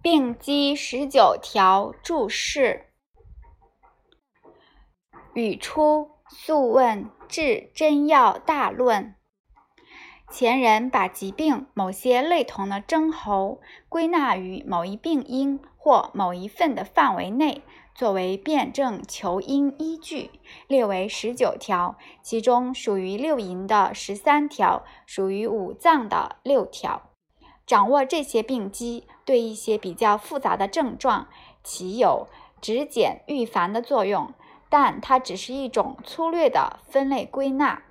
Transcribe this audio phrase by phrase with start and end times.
[0.00, 2.86] 病机十九条注释：
[5.34, 9.04] 语出《素问·治真要大论》。
[10.32, 17.62] 前人把疾病某些类同的症候归纳于某一病因或某一份的范围内，
[17.94, 20.30] 作为辨证求因依据，
[20.68, 21.96] 列为十九条。
[22.22, 27.10] 其中属于六淫的十三条，属于五脏的六条。
[27.66, 31.28] 掌握这些病机，对一些比较复杂的症状，
[31.62, 32.28] 起有
[32.62, 34.32] 止减预防的作用，
[34.70, 37.82] 但它只是一种粗略的分类归纳。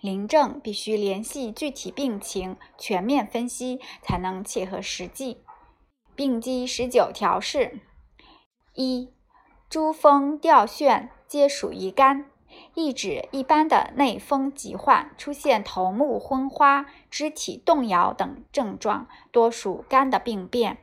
[0.00, 5.44] 临证必须联系具体病情，全面分析，才能切合实际。
[6.14, 7.80] 病机十九条是：
[8.72, 9.12] 一、
[9.68, 12.30] 诸风掉眩，皆属于肝，
[12.74, 20.78] 意指一般的内风疾患出现头目昏花、肢体动摇等症状，多属肝的病变。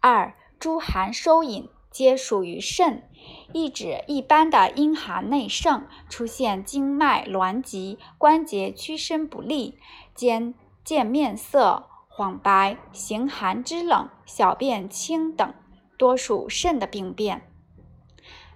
[0.00, 1.68] 二、诸寒收引。
[1.90, 3.02] 皆属于肾，
[3.52, 9.78] 意指一般的阴寒内盛，出现经脉挛急、关节屈伸不利、
[10.14, 15.54] 兼见面色黄白、形寒肢冷、小便清等，
[15.96, 17.50] 多属肾的病变。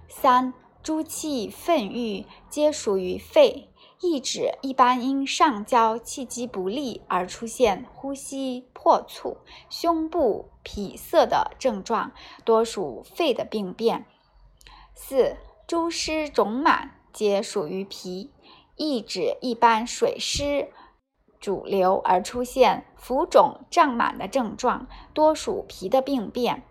[0.07, 3.69] 三、诸气愤郁，皆属于肺。
[4.01, 9.37] 意指一般因上焦气机不利而出现呼吸破促、
[9.69, 12.11] 胸部痞塞的症状，
[12.43, 14.05] 多属肺的病变。
[14.93, 18.31] 四、诸湿肿满，皆属于脾。
[18.75, 20.67] 意指一般水湿
[21.39, 26.63] 主流而出现浮肿胀满的症状，多属脾的病变。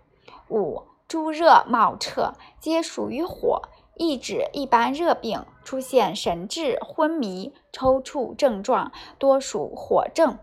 [0.49, 3.63] 五、诸热冒彻，皆属于火。
[3.95, 10.39] 意指一般热病出现神志昏迷、抽搐症状，多属火症。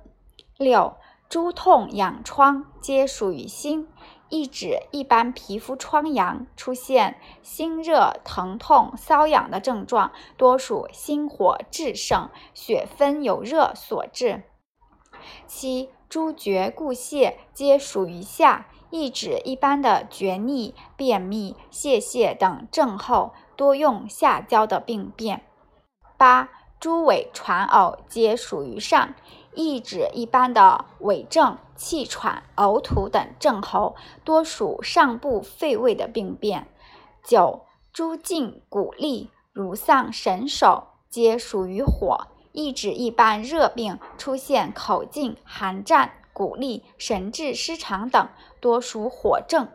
[0.57, 0.97] 六、
[1.29, 3.89] 诸痛痒疮皆属于心，
[4.29, 14.45] 意指一般皮肤疮疡出现心热疼痛、瘙痒的症状，多属心火炽盛、血分有热所致。
[15.47, 18.67] 七、诸厥固泄皆属于下。
[18.91, 25.45] 意指一般的厥逆、便秘、泄泻等症候，多用下焦的病变。
[26.17, 26.49] 八、
[26.81, 29.15] 诸痿喘呕皆属于上，
[29.55, 33.95] 意指一般的痿症、气喘、呕吐等症候，
[34.25, 36.67] 多属上部肺胃的病变。
[37.23, 46.13] 九、诸痉骨痢如丧神手，皆属于火，一指一般热病出现口痉、寒战。
[46.33, 48.29] 骨力、神志失常等，
[48.61, 49.69] 多属火症。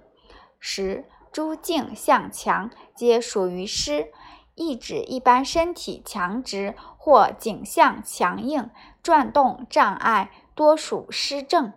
[0.58, 4.08] 十、诸颈向强，皆属于湿，
[4.56, 8.72] 一指一般身体强直或颈项强硬、
[9.04, 11.74] 转动障碍，多属湿症。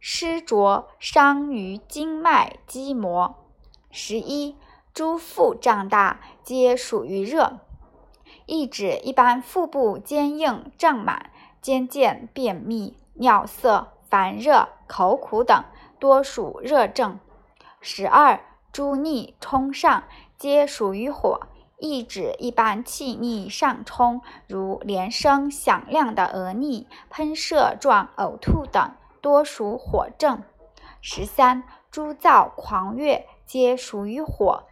[0.00, 3.34] 湿浊伤于经脉肌膜。
[3.90, 4.56] 十一、
[4.94, 7.58] 诸腹胀大，皆属于热，
[8.46, 11.30] 意指一般腹部坚硬胀满、
[11.60, 13.88] 兼见便秘、尿色。
[14.12, 15.64] 烦热、口苦等，
[15.98, 17.18] 多属热症。
[17.80, 18.38] 十二、
[18.70, 20.04] 诸逆冲上，
[20.36, 21.40] 皆属于火，
[21.78, 28.92] 意指一般气逆上冲，如连声响亮的额逆、喷射状呕吐等，
[29.22, 30.42] 多属火症。
[31.00, 34.64] 十三、诸躁狂悦，皆属于火，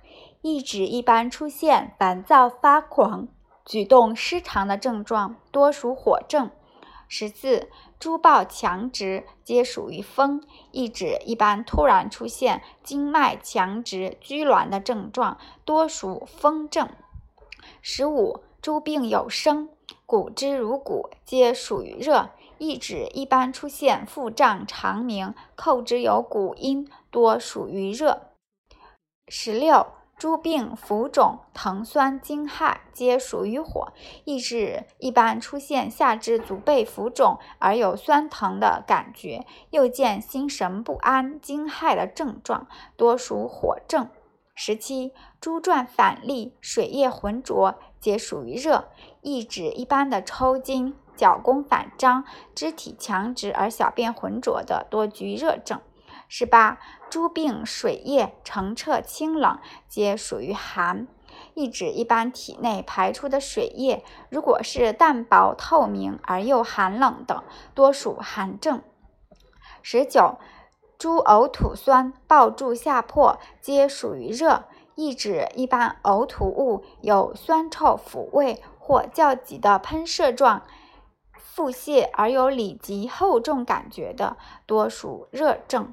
[0.43, 3.29] 意指一般出现烦躁发狂、
[3.71, 6.51] 举动失常的症状，多属火症。
[7.07, 7.71] 十四、
[8.01, 10.43] 诸暴强直，皆属于风，
[10.73, 16.89] 意指一般突然出现经脉强直拘挛的症状，多属风症。
[17.81, 19.69] 十五、诸病有声，
[20.05, 28.33] 鼓之如鼓，皆属于热，意指一般出现腹胀肠鸣，叩之有鼓音，多属于热。
[29.29, 29.87] 十六。
[30.21, 33.95] 诸病浮肿、疼酸、惊骇，皆属于火，
[34.27, 42.67] 意指一般出现下肢足背浮肿而有酸疼的感觉，又见心神不安、惊骇的症状，
[42.99, 44.11] 多属火症。
[44.55, 48.91] 十七，诸转反利、水液浑浊，皆属于热，
[49.23, 55.81] 意指一般的抽筋、脚弓反张、肢体强直而小便浑浊的，多居热症。
[56.33, 56.79] 十八，
[57.11, 61.09] 诸病水液澄澈清冷，皆属于寒，
[61.55, 67.43] 意指一般体内排出的水液，如果是淡薄透明而又寒冷的，
[67.75, 68.81] 多属寒症。
[69.83, 70.39] 十九，
[70.97, 80.63] 诸呕吐酸抱住下破，皆属于热，意指一般呕吐物有酸臭腐味或较急的喷射状
[81.33, 85.93] 腹泻而有里急厚重感觉的，多属热症。